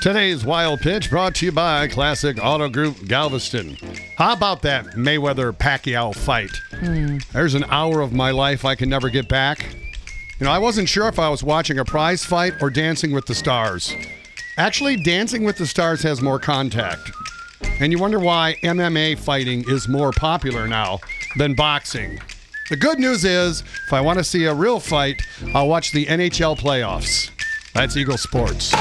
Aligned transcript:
Today's 0.00 0.44
Wild 0.44 0.78
Pitch 0.80 1.10
brought 1.10 1.34
to 1.36 1.46
you 1.46 1.50
by 1.50 1.88
Classic 1.88 2.38
Auto 2.40 2.68
Group 2.68 3.08
Galveston. 3.08 3.76
How 4.16 4.32
about 4.32 4.62
that 4.62 4.86
Mayweather 4.90 5.52
Pacquiao 5.52 6.14
fight? 6.14 6.52
Hmm. 6.70 7.18
There's 7.32 7.54
an 7.54 7.64
hour 7.64 8.00
of 8.00 8.12
my 8.12 8.30
life 8.30 8.64
I 8.64 8.76
can 8.76 8.88
never 8.88 9.10
get 9.10 9.28
back. 9.28 9.74
You 10.38 10.44
know, 10.44 10.52
I 10.52 10.58
wasn't 10.58 10.88
sure 10.88 11.08
if 11.08 11.18
I 11.18 11.28
was 11.28 11.42
watching 11.42 11.80
a 11.80 11.84
prize 11.84 12.24
fight 12.24 12.62
or 12.62 12.70
Dancing 12.70 13.10
with 13.10 13.26
the 13.26 13.34
Stars. 13.34 13.92
Actually, 14.56 15.02
Dancing 15.02 15.42
with 15.42 15.58
the 15.58 15.66
Stars 15.66 16.02
has 16.04 16.22
more 16.22 16.38
contact. 16.38 17.10
And 17.80 17.90
you 17.92 17.98
wonder 17.98 18.20
why 18.20 18.56
MMA 18.62 19.18
fighting 19.18 19.64
is 19.68 19.88
more 19.88 20.12
popular 20.12 20.68
now 20.68 21.00
than 21.36 21.54
boxing. 21.54 22.20
The 22.70 22.76
good 22.76 23.00
news 23.00 23.24
is, 23.24 23.62
if 23.86 23.92
I 23.92 24.00
want 24.00 24.18
to 24.18 24.24
see 24.24 24.44
a 24.44 24.54
real 24.54 24.78
fight, 24.78 25.20
I'll 25.54 25.68
watch 25.68 25.90
the 25.90 26.06
NHL 26.06 26.56
playoffs. 26.56 27.30
That's 27.74 27.96
Eagle 27.96 28.16
Sports. 28.18 28.72